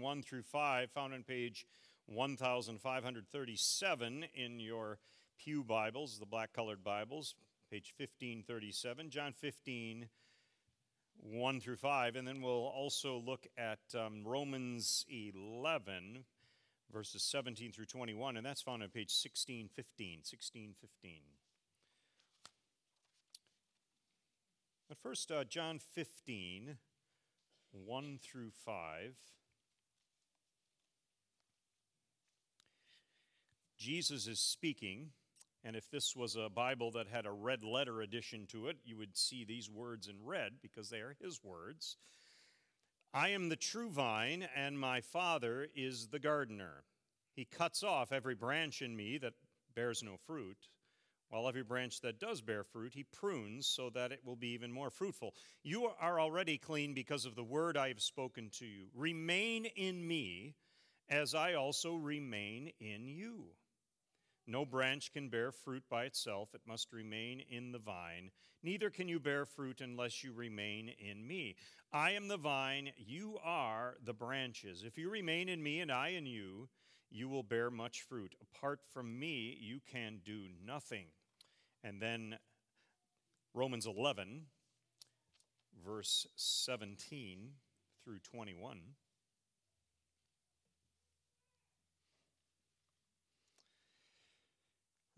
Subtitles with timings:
[0.00, 1.66] 15, 1 through 5, found on page
[2.06, 4.98] 1537 in your
[5.38, 7.34] Pew Bibles, the black colored Bibles,
[7.70, 9.10] page 1537.
[9.10, 10.08] John 15,
[11.16, 12.16] 1 through 5.
[12.16, 16.24] And then we'll also look at um, Romans 11,
[16.92, 20.18] verses 17 through 21, and that's found on page 1615.
[20.18, 21.20] 1615.
[24.88, 26.78] But first, uh, John 15,
[27.72, 29.14] 1 through 5.
[33.80, 35.08] Jesus is speaking,
[35.64, 38.98] and if this was a Bible that had a red letter addition to it, you
[38.98, 41.96] would see these words in red because they are his words.
[43.14, 46.84] I am the true vine, and my Father is the gardener.
[47.34, 49.32] He cuts off every branch in me that
[49.74, 50.68] bears no fruit,
[51.30, 54.70] while every branch that does bear fruit, he prunes so that it will be even
[54.70, 55.34] more fruitful.
[55.62, 58.88] You are already clean because of the word I have spoken to you.
[58.94, 60.54] Remain in me,
[61.08, 63.46] as I also remain in you.
[64.46, 68.30] No branch can bear fruit by itself, it must remain in the vine.
[68.62, 71.56] Neither can you bear fruit unless you remain in me.
[71.92, 74.82] I am the vine, you are the branches.
[74.84, 76.68] If you remain in me and I in you,
[77.10, 78.34] you will bear much fruit.
[78.40, 81.06] Apart from me, you can do nothing.
[81.82, 82.36] And then
[83.54, 84.42] Romans 11,
[85.84, 87.50] verse 17
[88.04, 88.80] through 21.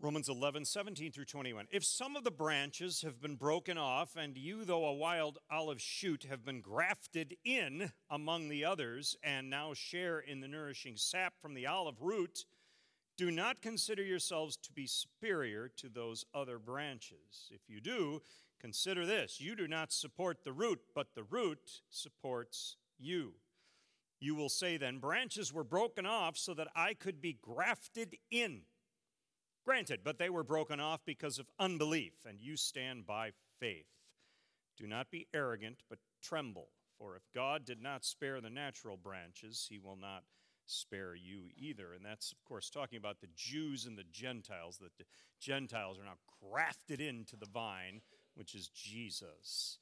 [0.03, 1.65] Romans 11, 17 through 21.
[1.71, 5.79] If some of the branches have been broken off, and you, though a wild olive
[5.79, 11.35] shoot, have been grafted in among the others, and now share in the nourishing sap
[11.41, 12.43] from the olive root,
[13.15, 17.49] do not consider yourselves to be superior to those other branches.
[17.49, 18.21] If you do,
[18.59, 23.35] consider this you do not support the root, but the root supports you.
[24.19, 28.63] You will say then, branches were broken off so that I could be grafted in.
[29.65, 33.85] Granted, but they were broken off because of unbelief, and you stand by faith.
[34.77, 39.67] Do not be arrogant, but tremble, for if God did not spare the natural branches,
[39.69, 40.23] he will not
[40.65, 41.93] spare you either.
[41.93, 45.05] And that's, of course, talking about the Jews and the Gentiles, that the
[45.39, 48.01] Gentiles are now grafted into the vine,
[48.35, 49.77] which is Jesus.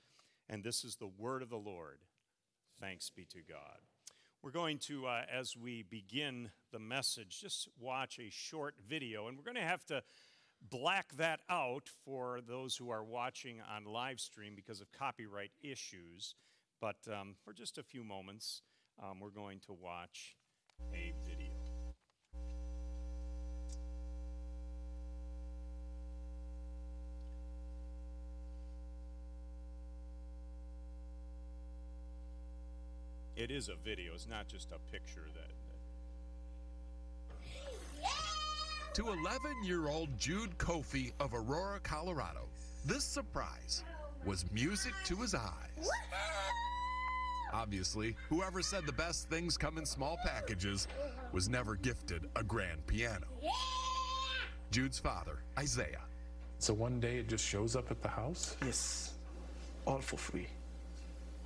[0.49, 1.99] And this is the word of the Lord.
[2.79, 3.79] Thanks be to God.
[4.43, 9.37] We're going to, uh, as we begin the message, just watch a short video, and
[9.37, 10.01] we're going to have to
[10.67, 16.33] black that out for those who are watching on live stream because of copyright issues.
[16.79, 18.63] But um, for just a few moments,
[18.99, 20.35] um, we're going to watch
[20.91, 21.30] a video.
[33.41, 35.49] It is a video, it's not just a picture that.
[38.93, 42.49] To 11 year old Jude Kofi of Aurora, Colorado,
[42.85, 43.83] this surprise
[44.27, 45.89] was music to his eyes.
[47.51, 50.87] Obviously, whoever said the best things come in small packages
[51.31, 53.25] was never gifted a grand piano.
[54.69, 56.03] Jude's father, Isaiah.
[56.59, 58.55] So one day it just shows up at the house?
[58.63, 59.15] Yes,
[59.87, 60.47] all for free.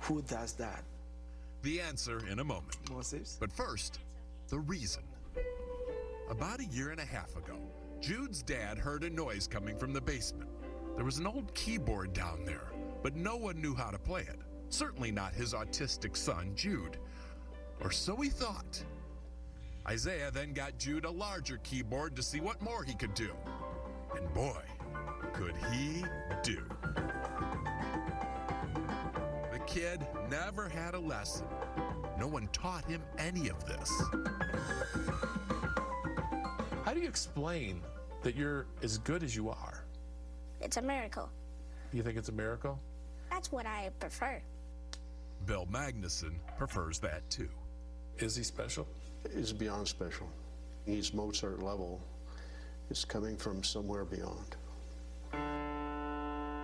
[0.00, 0.84] Who does that?
[1.66, 2.76] The answer in a moment.
[3.40, 3.98] But first,
[4.46, 5.02] the reason.
[6.30, 7.58] About a year and a half ago,
[8.00, 10.48] Jude's dad heard a noise coming from the basement.
[10.94, 12.70] There was an old keyboard down there,
[13.02, 14.38] but no one knew how to play it.
[14.68, 16.98] Certainly not his autistic son, Jude.
[17.80, 18.80] Or so he thought.
[19.88, 23.32] Isaiah then got Jude a larger keyboard to see what more he could do.
[24.14, 24.62] And boy,
[25.32, 26.04] could he
[26.44, 26.62] do.
[29.66, 31.46] The kid never had a lesson.
[32.18, 33.90] No one taught him any of this.
[36.84, 37.82] How do you explain
[38.22, 39.84] that you're as good as you are?
[40.60, 41.28] It's a miracle.
[41.92, 42.78] You think it's a miracle?
[43.30, 44.40] That's what I prefer.
[45.46, 47.48] Bill Magnuson prefers that too.
[48.18, 48.86] Is he special?
[49.24, 50.28] is beyond special.
[50.84, 52.00] He's Mozart level.
[52.88, 54.56] It's coming from somewhere beyond.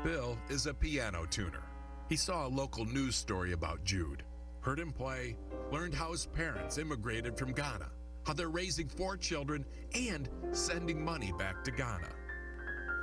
[0.04, 1.62] Bill is a piano tuner.
[2.08, 4.22] He saw a local news story about Jude,
[4.60, 5.36] heard him play,
[5.70, 7.90] learned how his parents immigrated from Ghana,
[8.26, 9.64] how they're raising four children
[9.94, 12.08] and sending money back to Ghana.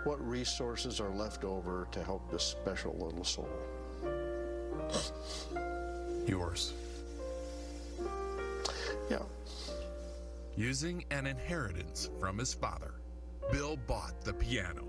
[0.04, 3.50] What resources are left over to help this special little soul?
[6.28, 6.74] Yours.
[9.10, 9.24] Yeah,
[10.60, 12.96] Using an inheritance from his father,
[13.50, 14.84] Bill bought the piano,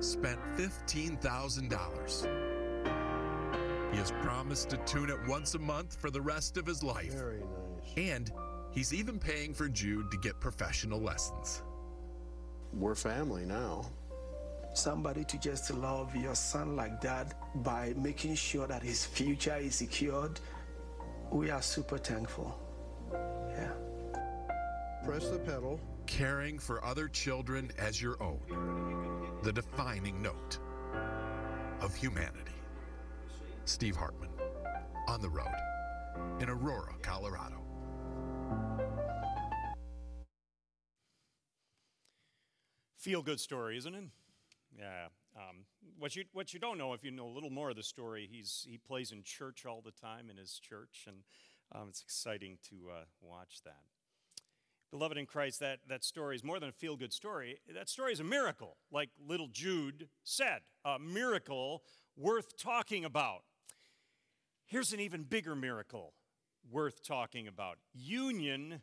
[0.00, 2.53] spent $15,000.
[3.94, 7.12] He has promised to tune it once a month for the rest of his life.
[7.12, 7.96] very nice.
[7.96, 8.32] And
[8.72, 11.62] he's even paying for Jude to get professional lessons.
[12.72, 13.86] We're family now.
[14.74, 19.76] Somebody to just love your son like that by making sure that his future is
[19.76, 20.40] secured.
[21.30, 22.58] We are super thankful.
[23.12, 23.70] Yeah.
[25.04, 25.78] Press the pedal.
[26.06, 29.38] Caring for other children as your own.
[29.44, 30.58] The defining note
[31.80, 32.43] of humanity.
[33.64, 34.30] Steve Hartman,
[35.08, 35.46] on the road
[36.40, 37.60] in Aurora, Colorado.
[42.98, 44.04] Feel good story, isn't it?
[44.78, 45.06] Yeah.
[45.36, 45.64] Um,
[45.98, 48.28] what you what you don't know, if you know a little more of the story,
[48.30, 51.18] he's he plays in church all the time in his church, and
[51.72, 53.82] um, it's exciting to uh, watch that.
[54.90, 57.58] Beloved in Christ, that, that story is more than a feel good story.
[57.74, 61.82] That story is a miracle, like little Jude said, a miracle
[62.16, 63.42] worth talking about.
[64.66, 66.14] Here's an even bigger miracle
[66.70, 68.80] worth talking about union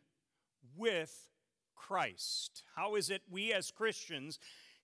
[0.77, 1.29] with
[1.75, 2.63] Christ.
[2.75, 4.37] How is it we as Christians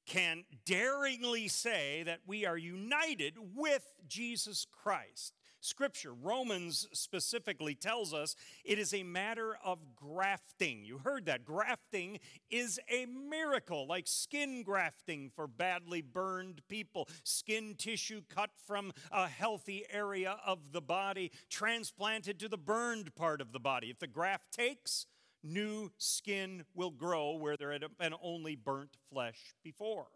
[0.08, 5.36] can daringly say that we are united with Jesus Christ?
[5.60, 10.84] Scripture, Romans specifically tells us it is a matter of grafting.
[10.86, 11.46] You heard that.
[11.46, 12.20] Grafting
[12.50, 19.28] is a miracle, like skin grafting for badly burned people, skin tissue cut from a
[19.28, 23.90] healthy area of the body, transplanted to the burned part of the body.
[23.90, 25.06] If the graft takes,
[25.44, 30.08] new skin will grow where there had been only burnt flesh before.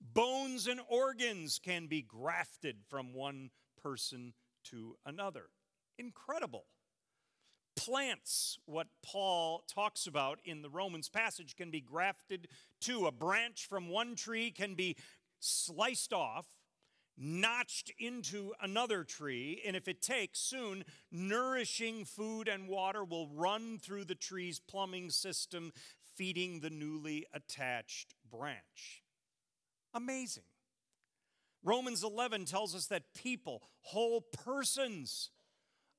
[0.00, 3.50] Bones and organs can be grafted from one
[3.82, 4.32] person
[4.64, 5.50] to another.
[5.98, 6.66] Incredible.
[7.76, 12.48] Plants, what Paul talks about in the Romans passage, can be grafted
[12.82, 13.06] to.
[13.06, 14.96] A branch from one tree can be
[15.38, 16.46] sliced off,
[17.16, 23.78] notched into another tree, and if it takes, soon nourishing food and water will run
[23.78, 25.72] through the tree's plumbing system,
[26.16, 29.02] feeding the newly attached branch.
[29.94, 30.44] Amazing.
[31.62, 35.30] Romans 11 tells us that people, whole persons,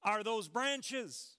[0.04, 1.38] are those branches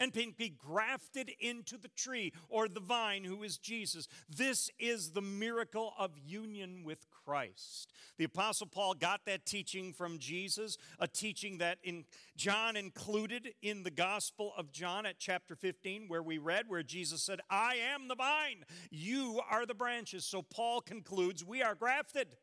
[0.00, 4.06] and can be grafted into the tree or the vine who is Jesus.
[4.28, 7.92] This is the miracle of union with Christ.
[8.16, 12.04] The Apostle Paul got that teaching from Jesus, a teaching that in
[12.36, 17.22] John included in the Gospel of John at chapter 15, where we read, where Jesus
[17.22, 20.24] said, I am the vine, you are the branches.
[20.24, 22.36] So Paul concludes, we are grafted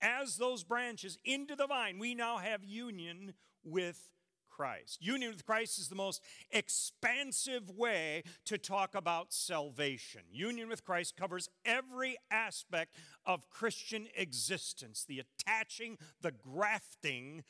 [0.00, 3.34] as those branches into the vine, we now have union
[3.64, 4.10] with
[4.58, 4.98] Christ.
[5.00, 10.22] Union with Christ is the most expansive way to talk about salvation.
[10.32, 17.44] Union with Christ covers every aspect of Christian existence the attaching, the grafting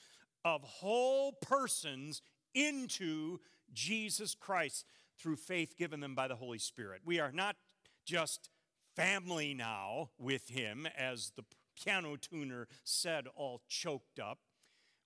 [0.44, 2.20] of whole persons
[2.54, 3.38] into
[3.72, 4.84] Jesus Christ
[5.18, 7.00] through faith given them by the Holy Spirit.
[7.06, 7.56] We are not
[8.04, 8.50] just
[8.94, 11.44] family now with Him, as the
[11.84, 14.38] piano tuner said, all choked up.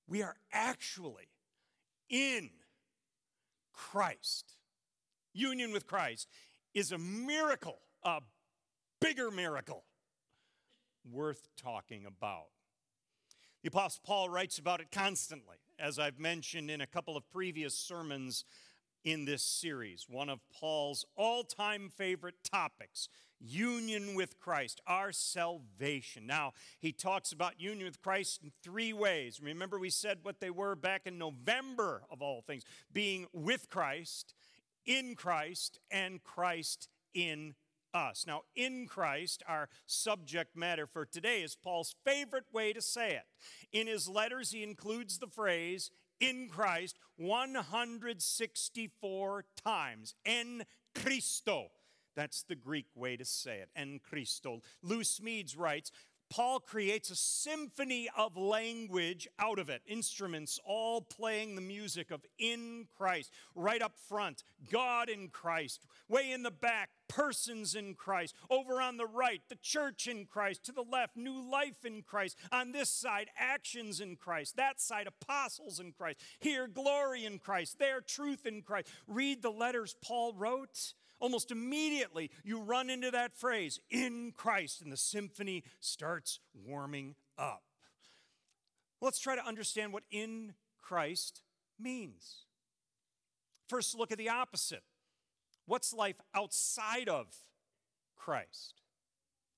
[0.07, 1.29] We are actually
[2.09, 2.51] in
[3.73, 4.57] Christ.
[5.33, 6.29] Union with Christ
[6.75, 8.21] is a miracle, a
[9.01, 9.85] bigger miracle
[11.11, 12.49] worth talking about.
[13.63, 17.75] The Apostle Paul writes about it constantly, as I've mentioned in a couple of previous
[17.75, 18.45] sermons
[19.05, 20.07] in this series.
[20.09, 23.09] One of Paul's all time favorite topics
[23.45, 26.27] union with Christ, our salvation.
[26.27, 29.41] Now, he talks about union with Christ in three ways.
[29.43, 34.35] Remember, we said what they were back in November, of all things being with Christ,
[34.87, 37.55] in Christ, and Christ in
[37.95, 38.25] us.
[38.27, 43.25] Now, in Christ, our subject matter for today is Paul's favorite way to say it.
[43.73, 45.91] In his letters, he includes the phrase,
[46.23, 50.15] in Christ 164 times.
[50.25, 50.65] En
[50.95, 51.67] Christo.
[52.15, 54.61] That's the Greek way to say it, en Christo.
[54.83, 55.91] Lou Smedes writes,
[56.33, 62.25] Paul creates a symphony of language out of it, instruments all playing the music of
[62.39, 63.31] in Christ.
[63.55, 65.85] Right up front, God in Christ.
[66.09, 68.35] Way in the back, persons in Christ.
[68.49, 70.65] Over on the right, the church in Christ.
[70.65, 72.39] To the left, new life in Christ.
[72.51, 74.57] On this side, actions in Christ.
[74.57, 76.19] That side, apostles in Christ.
[76.41, 77.79] Here, glory in Christ.
[77.79, 78.89] There, truth in Christ.
[79.07, 84.93] Read the letters Paul wrote almost immediately you run into that phrase, in Christ, and
[84.93, 87.63] the symphony starts warming up.
[89.01, 91.43] Let's try to understand what in Christ
[91.79, 92.45] means.
[93.69, 94.83] First, look at the opposite.
[95.65, 97.29] What's life outside of
[98.17, 98.83] Christ?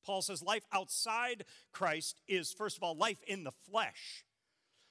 [0.04, 4.26] Paul says life outside Christ is, first of all, life in the flesh,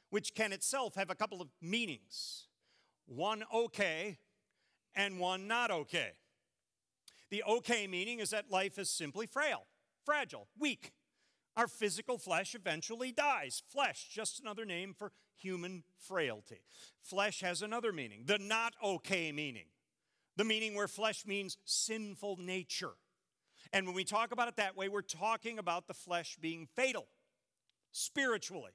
[0.10, 2.48] which can itself have a couple of meanings.
[3.06, 4.18] One, okay,
[4.96, 6.14] and one not okay.
[7.34, 9.66] The okay meaning is that life is simply frail,
[10.06, 10.94] fragile, weak.
[11.58, 13.64] Our physical flesh eventually dies.
[13.72, 16.62] Flesh, just another name for human frailty.
[17.02, 19.66] Flesh has another meaning, the not okay meaning,
[20.38, 22.94] the meaning where flesh means sinful nature.
[23.74, 27.08] And when we talk about it that way, we're talking about the flesh being fatal
[27.92, 28.74] spiritually.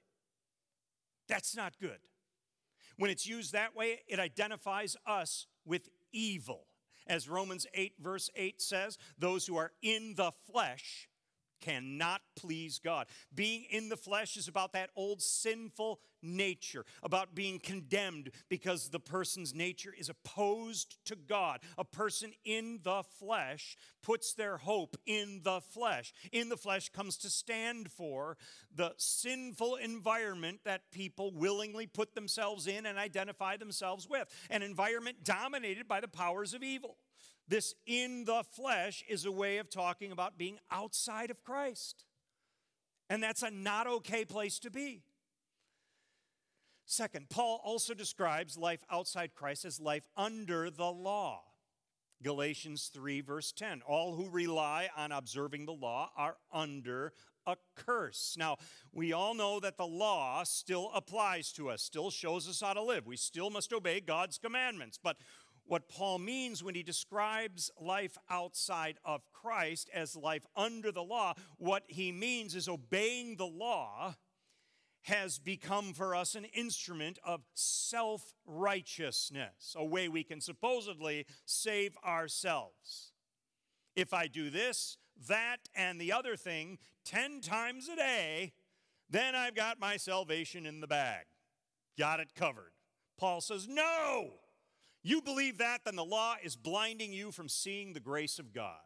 [1.28, 2.00] That's not good.
[2.96, 6.67] When it's used that way, it identifies us with evil.
[7.08, 11.08] As Romans 8, verse 8 says, those who are in the flesh
[11.60, 13.06] cannot please God.
[13.34, 19.00] Being in the flesh is about that old sinful nature, about being condemned because the
[19.00, 21.60] person's nature is opposed to God.
[21.76, 26.12] A person in the flesh puts their hope in the flesh.
[26.32, 28.36] In the flesh comes to stand for
[28.74, 35.24] the sinful environment that people willingly put themselves in and identify themselves with, an environment
[35.24, 36.96] dominated by the powers of evil.
[37.46, 42.04] This in the flesh is a way of talking about being outside of Christ.
[43.08, 45.02] And that's a not okay place to be.
[46.84, 51.42] Second, Paul also describes life outside Christ as life under the law.
[52.22, 53.82] Galatians 3, verse 10.
[53.87, 57.12] All who rely on observing the law are under
[57.46, 58.37] a curse.
[58.38, 58.56] Now,
[58.92, 62.82] we all know that the law still applies to us, still shows us how to
[62.82, 63.06] live.
[63.06, 64.98] We still must obey God's commandments.
[65.02, 65.16] But
[65.68, 71.34] what Paul means when he describes life outside of Christ as life under the law,
[71.58, 74.14] what he means is obeying the law
[75.02, 81.96] has become for us an instrument of self righteousness, a way we can supposedly save
[82.04, 83.12] ourselves.
[83.94, 84.96] If I do this,
[85.28, 88.52] that, and the other thing 10 times a day,
[89.10, 91.26] then I've got my salvation in the bag.
[91.98, 92.72] Got it covered.
[93.18, 94.30] Paul says, No!
[95.08, 98.76] You believe that, then the law is blinding you from seeing the grace of God.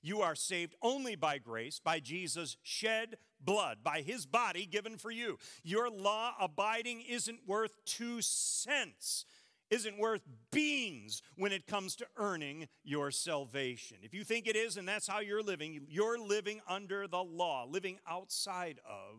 [0.00, 5.10] You are saved only by grace, by Jesus' shed blood, by his body given for
[5.10, 5.40] you.
[5.64, 9.24] Your law abiding isn't worth two cents,
[9.70, 10.22] isn't worth
[10.52, 13.96] beans when it comes to earning your salvation.
[14.02, 17.66] If you think it is and that's how you're living, you're living under the law,
[17.68, 19.18] living outside of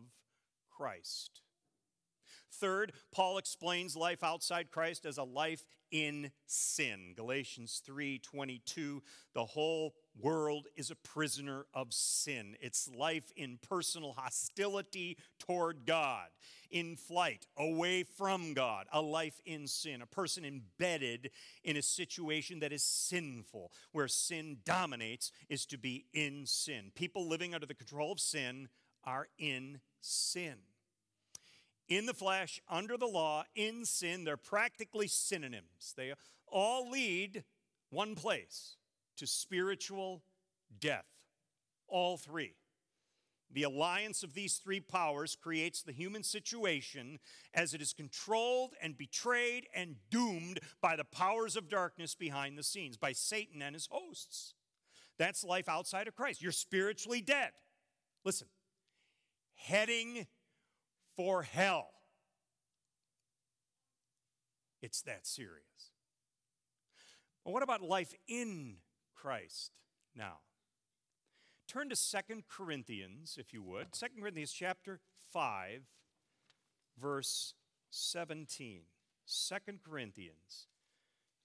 [0.70, 1.42] Christ.
[2.54, 7.14] Third, Paul explains life outside Christ as a life in sin.
[7.14, 12.56] Galatians 3:22, the whole world is a prisoner of sin.
[12.60, 16.30] It's life in personal hostility toward God,
[16.70, 21.30] in flight away from God, a life in sin, a person embedded
[21.62, 26.92] in a situation that is sinful, where sin dominates is to be in sin.
[26.94, 28.68] People living under the control of sin
[29.04, 30.58] are in sin
[31.88, 34.24] in the flesh, under the law, in sin.
[34.24, 35.94] They're practically synonyms.
[35.96, 36.12] They
[36.46, 37.44] all lead
[37.90, 38.76] one place
[39.16, 40.22] to spiritual
[40.80, 41.06] death.
[41.86, 42.54] All three.
[43.52, 47.20] The alliance of these three powers creates the human situation
[47.52, 52.64] as it is controlled and betrayed and doomed by the powers of darkness behind the
[52.64, 54.54] scenes, by Satan and his hosts.
[55.18, 56.42] That's life outside of Christ.
[56.42, 57.50] You're spiritually dead.
[58.24, 58.48] Listen,
[59.54, 60.26] heading
[61.16, 61.90] for hell.
[64.82, 65.92] It's that serious.
[67.44, 68.76] What about life in
[69.14, 69.72] Christ
[70.14, 70.38] now?
[71.68, 73.94] Turn to Second Corinthians, if you would.
[73.94, 75.00] Second Corinthians chapter
[75.32, 75.82] 5,
[77.00, 77.54] verse
[77.90, 78.82] 17.
[79.26, 80.68] 2 Corinthians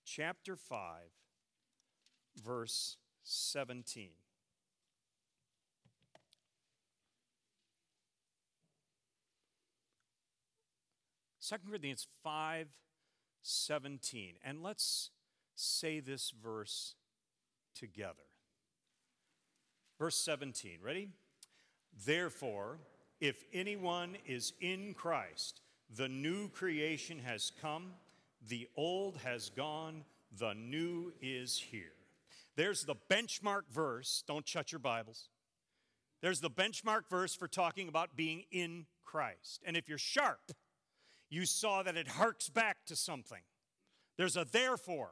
[0.06, 0.80] chapter 5,
[2.44, 4.10] verse 17.
[11.50, 12.68] 2 Corinthians 5
[13.42, 14.36] 17.
[14.44, 15.10] And let's
[15.56, 16.94] say this verse
[17.74, 18.14] together.
[19.98, 21.10] Verse 17, ready?
[22.06, 22.78] Therefore,
[23.20, 25.62] if anyone is in Christ,
[25.96, 27.94] the new creation has come,
[28.48, 30.04] the old has gone,
[30.38, 31.94] the new is here.
[32.56, 34.24] There's the benchmark verse.
[34.28, 35.30] Don't shut your Bibles.
[36.22, 39.62] There's the benchmark verse for talking about being in Christ.
[39.66, 40.52] And if you're sharp,
[41.30, 43.42] you saw that it harks back to something.
[44.18, 45.12] There's a therefore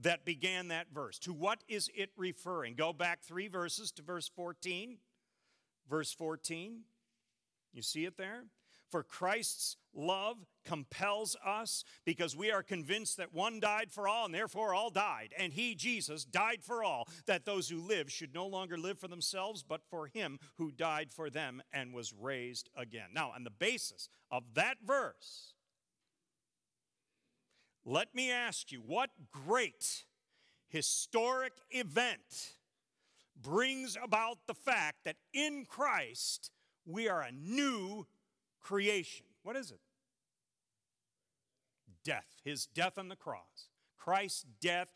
[0.00, 1.18] that began that verse.
[1.20, 2.74] To what is it referring?
[2.74, 4.98] Go back three verses to verse 14.
[5.88, 6.80] Verse 14.
[7.72, 8.44] You see it there?
[8.92, 14.34] For Christ's love compels us because we are convinced that one died for all and
[14.34, 15.32] therefore all died.
[15.38, 19.08] And he, Jesus, died for all, that those who live should no longer live for
[19.08, 23.08] themselves, but for him who died for them and was raised again.
[23.14, 25.54] Now, on the basis of that verse,
[27.86, 29.08] let me ask you, what
[29.46, 30.04] great
[30.68, 32.56] historic event
[33.40, 36.50] brings about the fact that in Christ
[36.84, 38.06] we are a new
[38.62, 39.26] creation.
[39.42, 39.80] What is it?
[42.04, 43.68] Death, his death on the cross.
[43.96, 44.88] Christ's death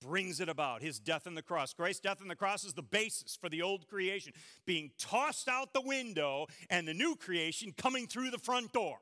[0.00, 1.72] brings it about, his death on the cross.
[1.72, 4.32] Christ's death on the cross is the basis for the old creation
[4.66, 8.98] being tossed out the window and the new creation coming through the front door.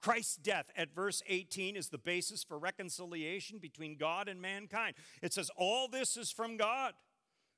[0.00, 4.96] Christ's death at verse 18 is the basis for reconciliation between God and mankind.
[5.22, 6.92] It says, All this is from God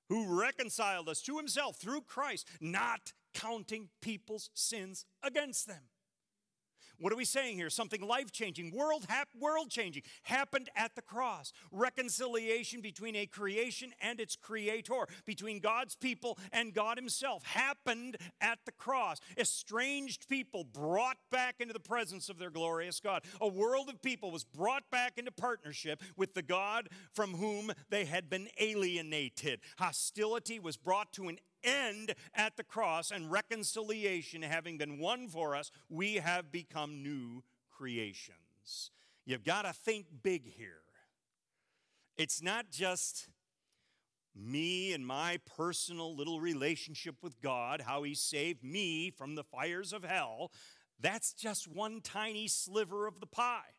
[0.08, 5.82] who reconciled us to himself through Christ, not counting people's sins against them.
[6.98, 7.68] What are we saying here?
[7.68, 11.52] Something life changing, world, hap- world changing happened at the cross.
[11.70, 18.60] Reconciliation between a creation and its creator, between God's people and God Himself, happened at
[18.64, 19.20] the cross.
[19.36, 23.24] Estranged people brought back into the presence of their glorious God.
[23.42, 28.06] A world of people was brought back into partnership with the God from whom they
[28.06, 29.60] had been alienated.
[29.78, 35.54] Hostility was brought to an end at the cross, and reconciliation having been won for
[35.54, 38.90] us, we have become new creations.
[39.24, 40.82] You've got to think big here.
[42.16, 43.28] It's not just
[44.34, 49.92] me and my personal little relationship with God, how He saved me from the fires
[49.92, 50.52] of hell.
[51.00, 53.76] That's just one tiny sliver of the pie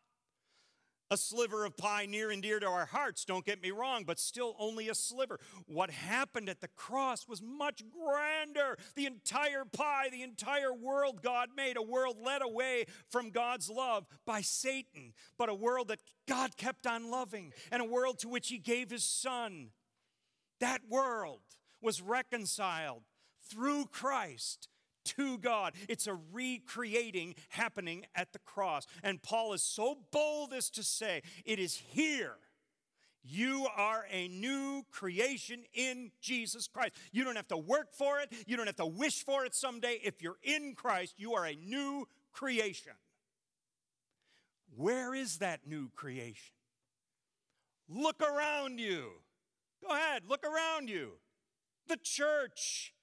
[1.10, 4.20] a sliver of pie near and dear to our hearts, don't get me wrong, but
[4.20, 5.40] still only a sliver.
[5.66, 8.78] What happened at the cross was much grander.
[8.96, 14.06] The entire pie, the entire world God made, a world led away from God's love
[14.26, 18.50] by Satan, but a world that God kept on loving, and a world to which
[18.50, 19.70] He gave His Son.
[20.60, 21.42] That world
[21.82, 23.04] was reconciled
[23.50, 24.68] through Christ
[25.18, 25.74] to God.
[25.88, 28.86] It's a recreating happening at the cross.
[29.04, 32.36] And Paul is so bold as to say, It is here.
[33.30, 36.94] You are a new creation in Jesus Christ.
[37.12, 38.32] You don't have to work for it.
[38.46, 40.00] You don't have to wish for it someday.
[40.02, 42.94] If you're in Christ, you are a new creation.
[44.78, 46.54] Where is that new creation?
[47.90, 49.10] Look around you.
[49.86, 51.14] Go ahead, look around you.
[51.88, 52.94] The church.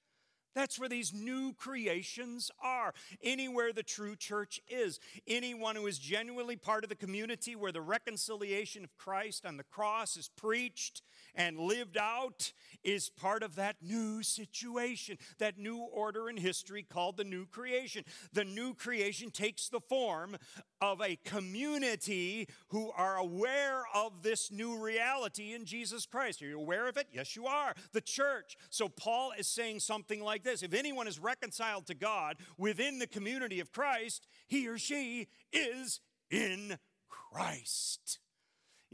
[0.54, 2.94] That's where these new creations are.
[3.22, 5.00] Anywhere the true church is.
[5.26, 9.64] Anyone who is genuinely part of the community where the reconciliation of Christ on the
[9.64, 11.02] cross is preached
[11.34, 17.16] and lived out is part of that new situation, that new order in history called
[17.16, 18.04] the new creation.
[18.32, 20.36] The new creation takes the form
[20.80, 26.42] of a community who are aware of this new reality in Jesus Christ.
[26.42, 27.08] Are you aware of it?
[27.12, 27.74] Yes, you are.
[27.92, 28.56] The church.
[28.70, 33.06] So Paul is saying something like this If anyone is reconciled to God within the
[33.06, 38.18] community of Christ, he or she is in Christ.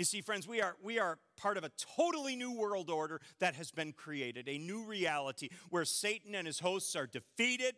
[0.00, 3.54] You see, friends, we are, we are part of a totally new world order that
[3.56, 7.74] has been created, a new reality where Satan and his hosts are defeated,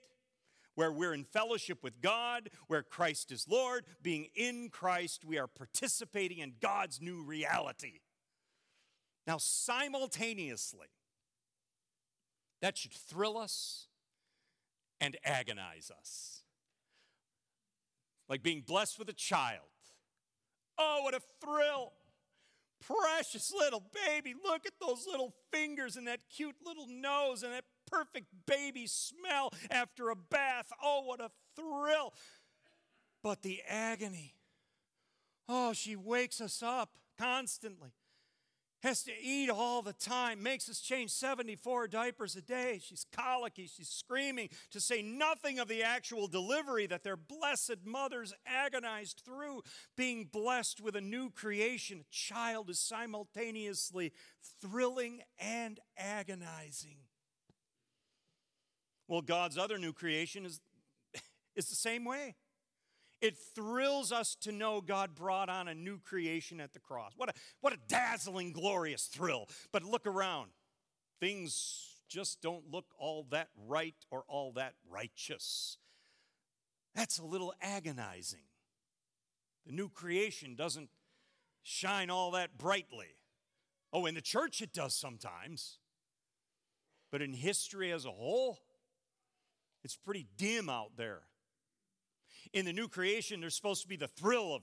[0.76, 3.86] where we're in fellowship with God, where Christ is Lord.
[4.02, 8.02] Being in Christ, we are participating in God's new reality.
[9.26, 10.90] Now, simultaneously,
[12.60, 13.88] that should thrill us
[15.00, 16.44] and agonize us.
[18.28, 19.66] Like being blessed with a child.
[20.78, 21.94] Oh, what a thrill!
[22.86, 24.34] Precious little baby.
[24.44, 29.52] Look at those little fingers and that cute little nose and that perfect baby smell
[29.70, 30.66] after a bath.
[30.82, 32.12] Oh, what a thrill.
[33.22, 34.34] But the agony.
[35.48, 37.92] Oh, she wakes us up constantly
[38.82, 42.80] has to eat all the time, makes us change 74 diapers a day.
[42.82, 48.34] She's colicky, she's screaming, to say nothing of the actual delivery that their blessed mothers
[48.44, 49.62] agonized through.
[49.96, 54.12] Being blessed with a new creation, a child is simultaneously
[54.60, 56.96] thrilling and agonizing.
[59.06, 60.60] Well, God's other new creation is,
[61.54, 62.34] is the same way.
[63.22, 67.12] It thrills us to know God brought on a new creation at the cross.
[67.16, 69.48] What a, what a dazzling, glorious thrill.
[69.70, 70.50] But look around.
[71.20, 75.78] Things just don't look all that right or all that righteous.
[76.96, 78.42] That's a little agonizing.
[79.66, 80.90] The new creation doesn't
[81.62, 83.14] shine all that brightly.
[83.92, 85.78] Oh, in the church it does sometimes.
[87.12, 88.58] But in history as a whole,
[89.84, 91.22] it's pretty dim out there
[92.52, 94.62] in the new creation, there's supposed to be the thrill of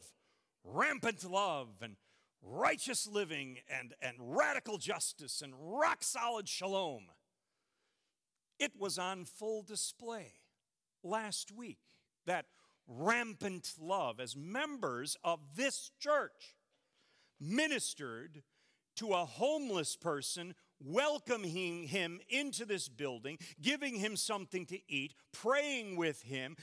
[0.64, 1.96] rampant love and
[2.42, 7.06] righteous living and, and radical justice and rock solid shalom.
[8.60, 10.34] It was on full display
[11.04, 11.80] last week,
[12.26, 12.46] that
[12.88, 16.56] rampant love as members of this church
[17.40, 18.44] ministered
[18.98, 25.96] to a homeless person, welcoming him into this building, giving him something to eat, praying
[25.96, 26.58] with him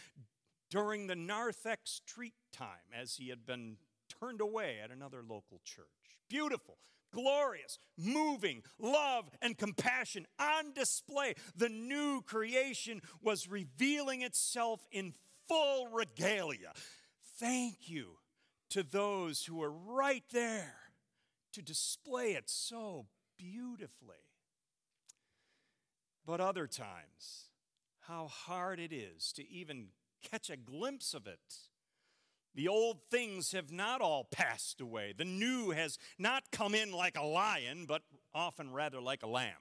[0.76, 3.78] during the narthex treat time as he had been
[4.20, 5.86] turned away at another local church.
[6.28, 6.76] Beautiful,
[7.10, 11.32] glorious, moving, love and compassion on display.
[11.56, 15.14] The new creation was revealing itself in
[15.48, 16.74] full regalia.
[17.38, 18.18] Thank you
[18.68, 20.76] to those who were right there
[21.54, 23.06] to display it so
[23.38, 24.16] beautifully.
[26.26, 27.46] But other times,
[28.00, 29.86] how hard it is to even
[30.30, 31.40] catch a glimpse of it.
[32.54, 35.12] The old things have not all passed away.
[35.16, 38.02] The new has not come in like a lion, but
[38.34, 39.52] often rather like a lamb.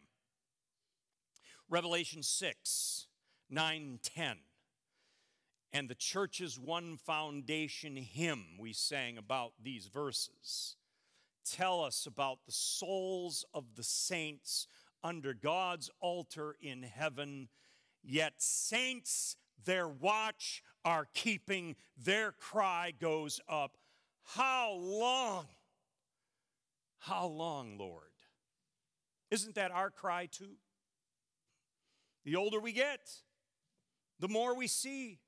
[1.69, 3.07] Revelation 6,
[3.49, 4.37] 9, 10.
[5.73, 10.77] And the church's one foundation hymn we sang about these verses
[11.45, 14.67] tell us about the souls of the saints
[15.03, 17.49] under God's altar in heaven.
[18.03, 23.77] Yet saints their watch are keeping, their cry goes up.
[24.23, 25.45] How long?
[26.99, 28.03] How long, Lord?
[29.31, 30.57] Isn't that our cry too?
[32.23, 33.11] The older we get,
[34.19, 35.19] the more we see,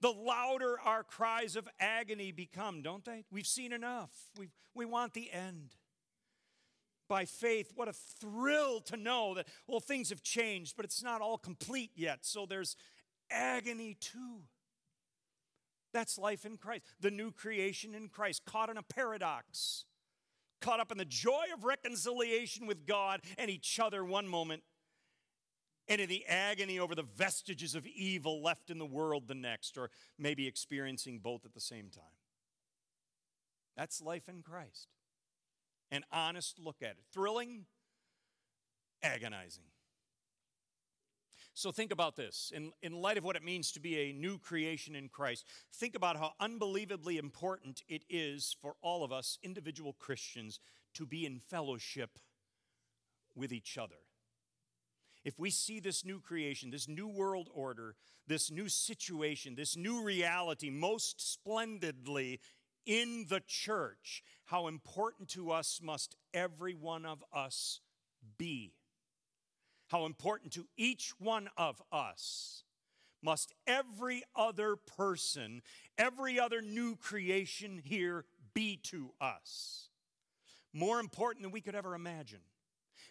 [0.00, 3.24] the louder our cries of agony become, don't they?
[3.30, 4.10] We've seen enough.
[4.36, 5.74] we we want the end.
[7.08, 11.20] By faith, what a thrill to know that, well, things have changed, but it's not
[11.20, 12.20] all complete yet.
[12.22, 12.74] So there's
[13.32, 14.42] agony too.
[15.92, 19.84] That's life in Christ, the new creation in Christ, caught in a paradox,
[20.60, 24.62] caught up in the joy of reconciliation with God and each other one moment,
[25.88, 29.76] and in the agony over the vestiges of evil left in the world the next,
[29.76, 32.04] or maybe experiencing both at the same time.
[33.76, 34.88] That's life in Christ.
[35.90, 37.04] An honest look at it.
[37.12, 37.66] Thrilling,
[39.02, 39.64] agonizing.
[41.54, 42.50] So think about this.
[42.54, 45.94] In, in light of what it means to be a new creation in Christ, think
[45.94, 50.60] about how unbelievably important it is for all of us, individual Christians,
[50.94, 52.18] to be in fellowship
[53.34, 53.96] with each other.
[55.24, 60.02] If we see this new creation, this new world order, this new situation, this new
[60.02, 62.40] reality most splendidly
[62.86, 67.80] in the church, how important to us must every one of us
[68.38, 68.72] be
[69.92, 72.64] how important to each one of us
[73.22, 75.60] must every other person,
[75.98, 78.24] every other new creation here
[78.54, 79.90] be to us.
[80.72, 82.40] More important than we could ever imagine.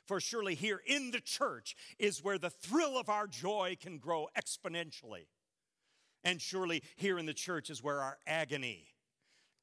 [0.08, 4.28] For surely here in the church is where the thrill of our joy can grow
[4.36, 5.28] exponentially.
[6.24, 8.88] And surely here in the church is where our agony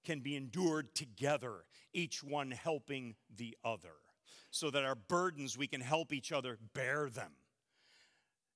[0.04, 3.96] can be endured together, each one helping the other
[4.50, 7.32] so that our burdens, we can help each other bear them.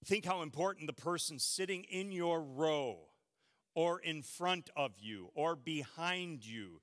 [0.05, 2.99] Think how important the person sitting in your row
[3.75, 6.81] or in front of you or behind you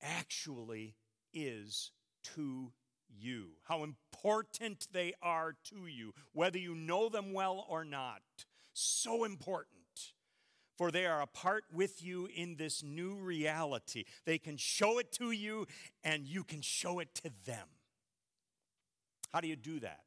[0.00, 0.94] actually
[1.32, 1.90] is
[2.34, 2.72] to
[3.08, 3.48] you.
[3.64, 8.22] How important they are to you, whether you know them well or not.
[8.72, 9.76] So important.
[10.76, 14.04] For they are a part with you in this new reality.
[14.24, 15.66] They can show it to you,
[16.02, 17.66] and you can show it to them.
[19.32, 20.00] How do you do that?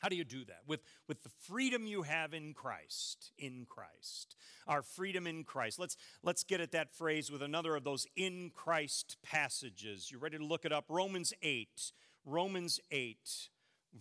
[0.00, 0.62] How do you do that?
[0.66, 4.34] With, with the freedom you have in Christ, in Christ.
[4.66, 5.78] Our freedom in Christ.
[5.78, 10.10] Let's, let's get at that phrase with another of those in Christ passages.
[10.10, 10.86] You ready to look it up?
[10.88, 11.92] Romans 8.
[12.24, 13.48] Romans 8,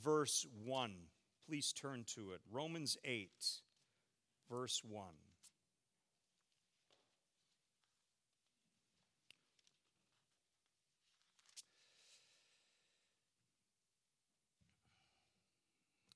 [0.03, 0.93] verse 1.
[1.47, 2.41] Please turn to it.
[2.51, 3.29] Romans 8,
[4.49, 5.05] verse 1.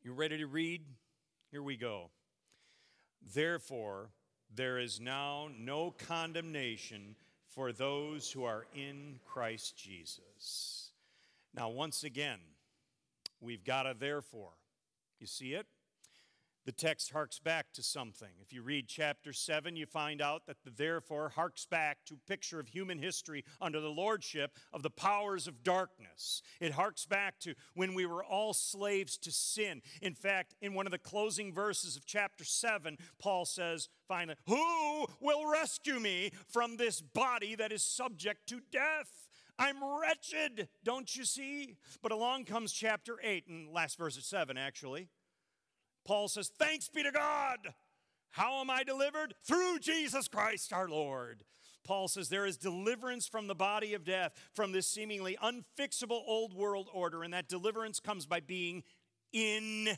[0.05, 0.83] You ready to read?
[1.49, 2.11] Here we go.
[3.33, 4.11] Therefore,
[4.53, 7.15] there is now no condemnation
[7.47, 10.91] for those who are in Christ Jesus.
[11.55, 12.37] Now, once again,
[13.41, 14.51] we've got a therefore.
[15.19, 15.65] You see it?
[16.65, 18.29] The text harks back to something.
[18.41, 22.59] If you read chapter 7, you find out that the therefore harks back to picture
[22.59, 26.41] of human history under the lordship of the powers of darkness.
[26.59, 29.83] It harks back to when we were all slaves to sin.
[30.01, 35.05] In fact, in one of the closing verses of chapter 7, Paul says, finally, Who
[35.21, 39.29] will rescue me from this body that is subject to death?
[39.59, 41.77] I'm wretched, don't you see?
[42.01, 45.09] But along comes chapter 8, and last verse of 7, actually.
[46.05, 47.73] Paul says, Thanks be to God.
[48.31, 49.33] How am I delivered?
[49.43, 51.43] Through Jesus Christ our Lord.
[51.85, 56.53] Paul says there is deliverance from the body of death, from this seemingly unfixable old
[56.53, 58.83] world order, and that deliverance comes by being
[59.31, 59.89] in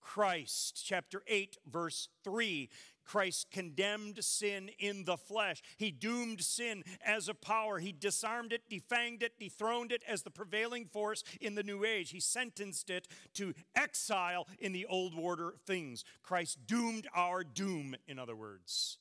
[0.00, 0.82] Christ.
[0.84, 2.68] Chapter 8, verse 3.
[3.04, 5.62] Christ condemned sin in the flesh.
[5.76, 7.78] He doomed sin as a power.
[7.78, 12.10] He disarmed it, defanged it, dethroned it as the prevailing force in the new age.
[12.10, 16.04] He sentenced it to exile in the old order of things.
[16.22, 18.98] Christ doomed our doom, in other words.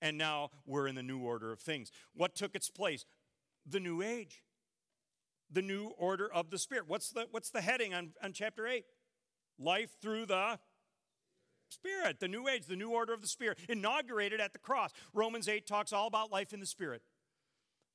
[0.00, 1.92] And now we're in the new order of things.
[2.14, 3.04] What took its place?
[3.64, 4.42] The new age.
[5.50, 6.84] The new order of the Spirit.
[6.88, 8.84] What's the, what's the heading on, on chapter 8?
[9.58, 10.58] Life through the
[11.72, 14.90] Spirit, the new age, the new order of the Spirit, inaugurated at the cross.
[15.12, 17.02] Romans 8 talks all about life in the Spirit,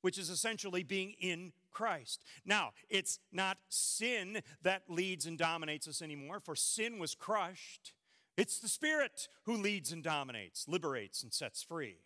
[0.02, 2.24] which is essentially being in Christ.
[2.44, 7.92] Now, it's not sin that leads and dominates us anymore, for sin was crushed.
[8.36, 11.98] It's the Spirit who leads and dominates, liberates, and sets free.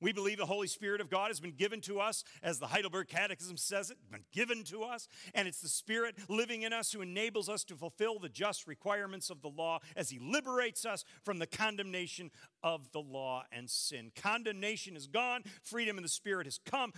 [0.00, 3.08] We believe the Holy Spirit of God has been given to us, as the Heidelberg
[3.08, 7.00] Catechism says it, been given to us, and it's the Spirit living in us who
[7.00, 11.38] enables us to fulfill the just requirements of the law as He liberates us from
[11.38, 12.30] the condemnation
[12.62, 14.12] of the law and sin.
[14.14, 16.92] Condemnation is gone, freedom in the Spirit has come,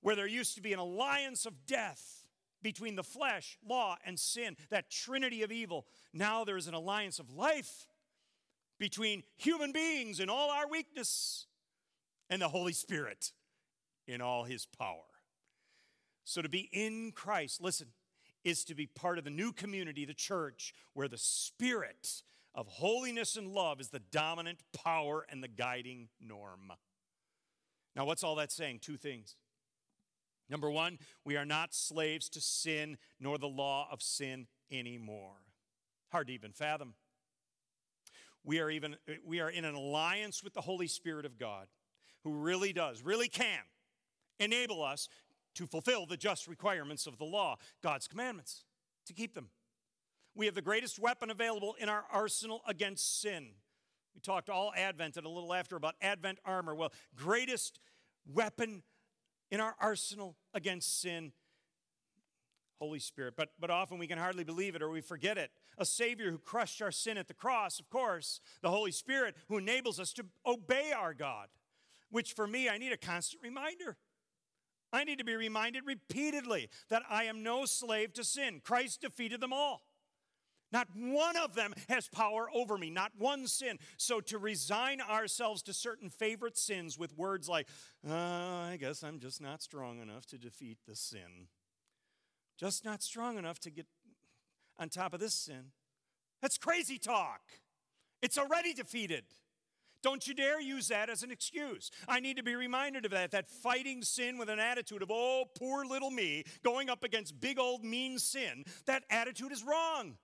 [0.00, 2.26] where there used to be an alliance of death
[2.62, 5.86] between the flesh, law, and sin, that trinity of evil.
[6.12, 7.88] Now there is an alliance of life
[8.78, 11.46] between human beings and all our weakness
[12.34, 13.30] and the Holy Spirit
[14.08, 14.96] in all his power.
[16.24, 17.86] So to be in Christ, listen,
[18.42, 23.36] is to be part of the new community, the church, where the Spirit of holiness
[23.36, 26.72] and love is the dominant power and the guiding norm.
[27.94, 28.80] Now, what's all that saying?
[28.80, 29.36] Two things.
[30.50, 35.36] Number one, we are not slaves to sin nor the law of sin anymore.
[36.10, 36.94] Hard to even fathom.
[38.42, 41.68] We are even we are in an alliance with the Holy Spirit of God
[42.24, 43.60] who really does, really can
[44.40, 45.08] enable us
[45.54, 48.64] to fulfill the just requirements of the law, God's commandments,
[49.06, 49.48] to keep them.
[50.34, 53.50] We have the greatest weapon available in our arsenal against sin.
[54.14, 56.74] We talked all Advent and a little after about Advent armor.
[56.74, 57.78] Well, greatest
[58.26, 58.82] weapon
[59.50, 61.32] in our arsenal against sin
[62.80, 63.34] Holy Spirit.
[63.36, 65.50] But, but often we can hardly believe it or we forget it.
[65.78, 68.40] A Savior who crushed our sin at the cross, of course.
[68.62, 71.48] The Holy Spirit who enables us to obey our God
[72.14, 73.96] which for me, I need a constant reminder.
[74.92, 78.60] I need to be reminded repeatedly that I am no slave to sin.
[78.62, 79.82] Christ defeated them all.
[80.70, 83.80] Not one of them has power over me, not one sin.
[83.96, 87.66] So to resign ourselves to certain favorite sins with words like,
[88.08, 91.48] uh, I guess I'm just not strong enough to defeat the sin,
[92.56, 93.86] just not strong enough to get
[94.78, 95.72] on top of this sin,
[96.40, 97.40] that's crazy talk.
[98.22, 99.24] It's already defeated.
[100.04, 101.90] Don't you dare use that as an excuse.
[102.06, 105.46] I need to be reminded of that, that fighting sin with an attitude of, oh,
[105.58, 110.18] poor little me, going up against big old mean sin, that attitude is wrong.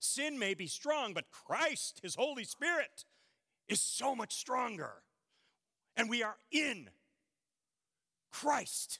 [0.00, 3.04] Sin may be strong, but Christ, His Holy Spirit,
[3.68, 5.02] is so much stronger.
[5.94, 6.88] And we are in
[8.32, 8.98] Christ,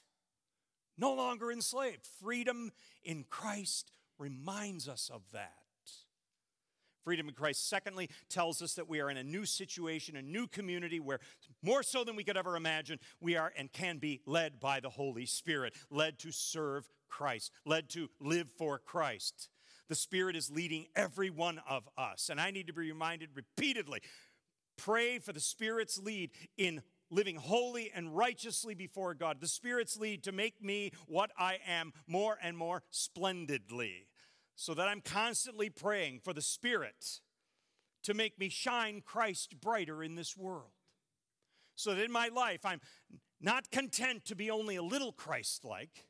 [0.95, 2.05] no longer enslaved.
[2.21, 2.71] Freedom
[3.03, 5.58] in Christ reminds us of that.
[7.09, 10.45] Freedom in Christ, secondly, tells us that we are in a new situation, a new
[10.45, 11.19] community where,
[11.63, 14.91] more so than we could ever imagine, we are and can be led by the
[14.91, 19.49] Holy Spirit, led to serve Christ, led to live for Christ.
[19.87, 22.29] The Spirit is leading every one of us.
[22.29, 24.01] And I need to be reminded repeatedly
[24.77, 29.41] pray for the Spirit's lead in living holy and righteously before God.
[29.41, 34.05] The Spirit's lead to make me what I am more and more splendidly
[34.59, 37.21] so that I'm constantly praying for the Spirit
[38.03, 40.73] to make me shine Christ brighter in this world.
[41.75, 42.81] So that in my life, I'm
[43.39, 46.07] not content to be only a little Christ like.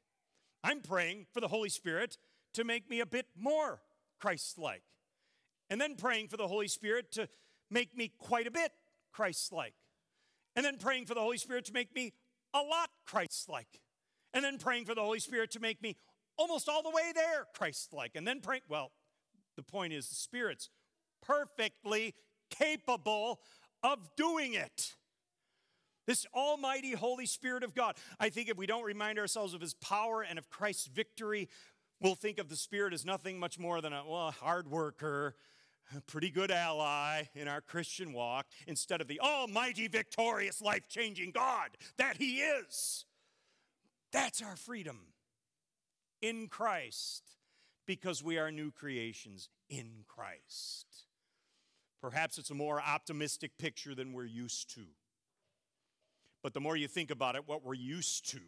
[0.64, 2.18] I'm praying for the Holy Spirit
[2.56, 3.82] to make me a bit more
[4.20, 4.82] Christ like.
[5.70, 7.30] And then praying for the Holy Spirit to
[7.70, 8.72] make me quite a bit
[9.14, 9.76] Christ like.
[10.56, 12.14] And then praying for the Holy Spirit to make me
[12.56, 13.80] a lot Christ like.
[14.34, 15.98] And then praying for the Holy Spirit to make me
[16.40, 18.16] almost all the way there, Christ like.
[18.16, 18.92] And then pray, well,
[19.56, 20.70] the point is the Spirit's
[21.22, 22.16] perfectly
[22.50, 23.42] capable
[23.84, 24.96] of doing it.
[26.08, 27.96] This almighty Holy Spirit of God.
[28.20, 31.50] I think if we don't remind ourselves of his power and of Christ's victory,
[32.02, 35.36] we'll think of the Spirit as nothing much more than a well, hard worker,
[35.96, 41.32] a pretty good ally in our Christian walk, instead of the almighty, victorious, life changing
[41.32, 43.06] God that he is.
[44.12, 45.09] That's our freedom
[46.22, 47.24] in Christ
[47.86, 50.86] because we are new creations in Christ.
[52.02, 54.82] Perhaps it's a more optimistic picture than we're used to.
[56.42, 58.40] But the more you think about it, what we're used to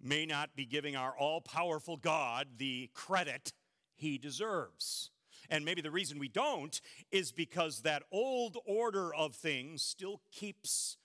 [0.00, 3.52] may not be giving our all powerful God the credit
[3.94, 5.10] he deserves.
[5.48, 10.96] And maybe the reason we don't is because that old order of things still keeps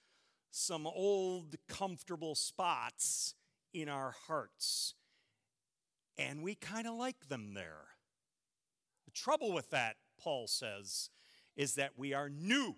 [0.51, 3.35] some old comfortable spots
[3.73, 4.95] in our hearts.
[6.17, 7.85] And we kind of like them there.
[9.05, 11.09] The trouble with that, Paul says,
[11.55, 12.75] is that we are new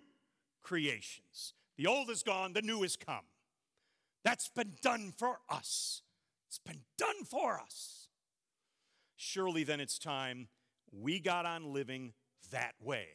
[0.62, 1.54] creations.
[1.76, 3.24] The old is gone, the new is come.
[4.24, 6.02] That's been done for us.
[6.48, 8.08] It's been done for us.
[9.16, 10.48] Surely then it's time
[10.92, 12.12] we got on living
[12.50, 13.06] that way.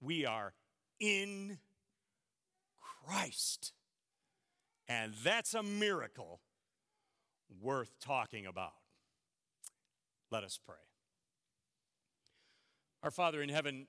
[0.00, 0.54] We are
[1.00, 1.58] in
[3.04, 3.72] Christ.
[4.88, 6.40] And that's a miracle
[7.60, 8.72] worth talking about.
[10.36, 10.76] Let us pray.
[13.02, 13.86] Our Father in heaven,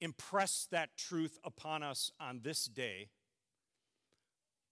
[0.00, 3.10] impress that truth upon us on this day,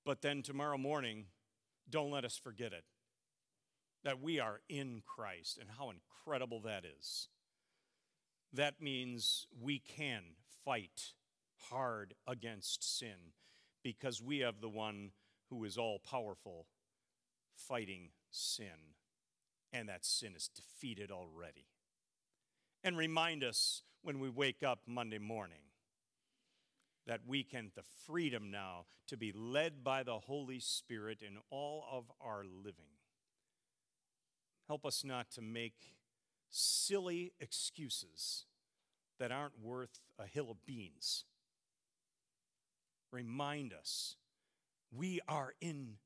[0.04, 1.26] but then tomorrow morning,
[1.88, 2.82] don't let us forget it
[4.02, 7.28] that we are in Christ and how incredible that is.
[8.52, 10.34] That means we can
[10.64, 11.12] fight
[11.70, 13.34] hard against sin
[13.84, 15.12] because we have the one
[15.48, 16.66] who is all powerful
[17.54, 18.96] fighting sin,
[19.72, 21.66] and that sin is defeated already.
[22.82, 25.58] And remind us when we wake up Monday morning
[27.06, 31.84] that we can the freedom now to be led by the Holy Spirit in all
[31.90, 32.96] of our living.
[34.68, 35.96] Help us not to make
[36.50, 38.44] silly excuses
[39.18, 41.24] that aren't worth a hill of beans.
[43.10, 44.16] Remind us
[44.92, 45.96] we are in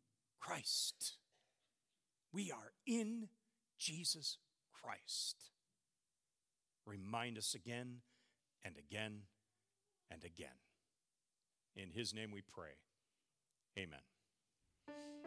[0.41, 1.17] Christ.
[2.33, 3.29] We are in
[3.85, 4.39] Jesus
[4.73, 5.37] Christ.
[6.87, 8.01] Remind us again
[8.65, 9.23] and again
[10.11, 10.57] and again.
[11.77, 12.79] In his name we pray.
[13.79, 15.25] Amen.